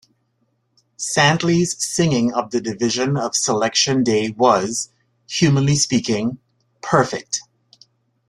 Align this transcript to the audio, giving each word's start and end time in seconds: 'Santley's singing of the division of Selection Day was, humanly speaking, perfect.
'Santley's 0.97 1.75
singing 1.77 2.33
of 2.33 2.49
the 2.49 2.59
division 2.59 3.15
of 3.15 3.35
Selection 3.35 4.01
Day 4.03 4.31
was, 4.31 4.89
humanly 5.29 5.75
speaking, 5.75 6.39
perfect. 6.81 7.41